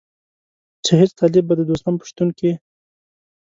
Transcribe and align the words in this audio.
چې 0.83 0.91
هېڅ 0.99 1.11
طالب 1.19 1.43
به 1.47 1.53
د 1.57 1.61
دوستم 1.69 1.93
په 1.99 2.05
شتون 2.09 2.29
کې. 2.37 2.51